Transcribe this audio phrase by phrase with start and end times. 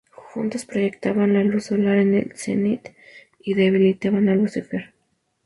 [0.29, 2.89] Juntas proyectan la luz solar en el cenit
[3.39, 4.95] y debilitan a Lucifer.